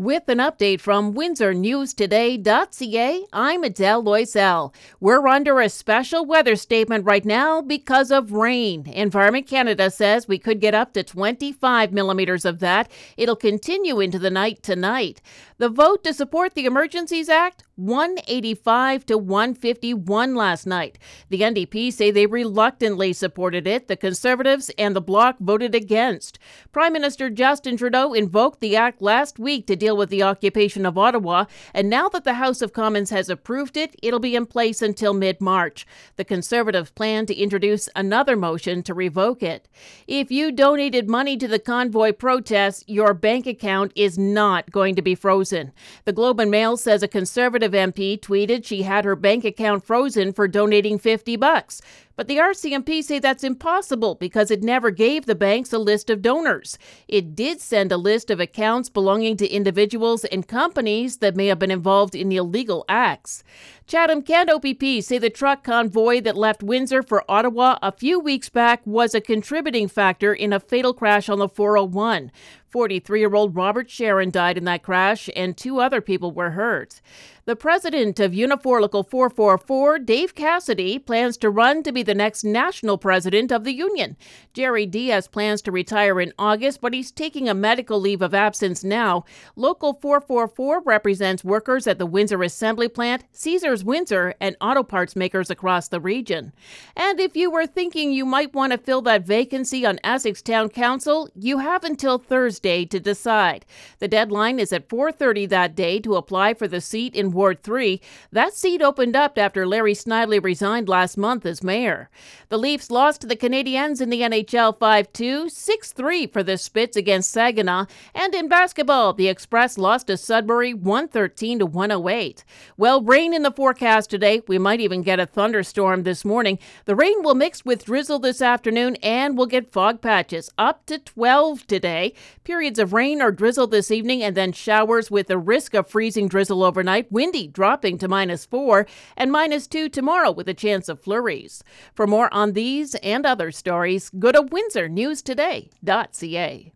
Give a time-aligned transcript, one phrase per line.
[0.00, 4.72] With an update from WindsorNewsToday.ca, I'm Adele Loisel.
[4.98, 8.88] We're under a special weather statement right now because of rain.
[8.88, 12.90] Environment Canada says we could get up to 25 millimeters of that.
[13.18, 15.20] It'll continue into the night tonight.
[15.58, 20.98] The vote to support the Emergencies Act 185 to 151 last night.
[21.28, 23.88] The NDP say they reluctantly supported it.
[23.88, 26.38] The Conservatives and the Bloc voted against.
[26.72, 30.98] Prime Minister Justin Trudeau invoked the act last week to deal with the occupation of
[30.98, 34.82] Ottawa, and now that the House of Commons has approved it, it'll be in place
[34.82, 35.86] until mid March.
[36.16, 39.68] The Conservatives plan to introduce another motion to revoke it.
[40.06, 45.02] If you donated money to the convoy protests, your bank account is not going to
[45.02, 45.72] be frozen.
[46.04, 50.32] The Globe and Mail says a Conservative MP tweeted she had her bank account frozen
[50.32, 51.80] for donating 50 bucks.
[52.20, 56.20] But the RCMP say that's impossible because it never gave the banks a list of
[56.20, 56.76] donors.
[57.08, 61.58] It did send a list of accounts belonging to individuals and companies that may have
[61.58, 63.42] been involved in illegal acts.
[63.86, 68.50] Chatham Kent OPP say the truck convoy that left Windsor for Ottawa a few weeks
[68.50, 72.30] back was a contributing factor in a fatal crash on the 401.
[72.70, 77.00] 43 year old Robert Sharon died in that crash, and two other people were hurt.
[77.46, 82.44] The president of Unifor Local 444, Dave Cassidy, plans to run to be the next
[82.44, 84.16] national president of the union.
[84.52, 88.84] Jerry Dias plans to retire in August, but he's taking a medical leave of absence
[88.84, 89.24] now.
[89.56, 95.50] Local 444 represents workers at the Windsor Assembly Plant, Caesars Windsor, and auto parts makers
[95.50, 96.52] across the region.
[96.94, 100.68] And if you were thinking you might want to fill that vacancy on Essex Town
[100.68, 103.64] Council, you have until Thursday to decide.
[103.98, 108.00] The deadline is at 4:30 that day to apply for the seat in Ward 3.
[108.32, 112.10] That seat opened up after Larry Snively resigned last month as mayor.
[112.48, 116.58] The Leafs lost to the Canadiens in the NHL 5 2, 6 3 for the
[116.58, 117.86] Spits against Saginaw.
[118.14, 122.44] And in basketball, the Express lost to Sudbury 113 to 108.
[122.76, 124.42] Well, rain in the forecast today.
[124.46, 126.58] We might even get a thunderstorm this morning.
[126.84, 130.98] The rain will mix with drizzle this afternoon and we'll get fog patches up to
[130.98, 132.14] 12 today.
[132.50, 136.26] Periods of rain or drizzle this evening and then showers with the risk of freezing
[136.26, 137.06] drizzle overnight.
[137.12, 141.62] Windy, dropping to minus 4, and minus 2 tomorrow with a chance of flurries.
[141.94, 146.72] For more on these and other stories, go to windsornewstoday.ca.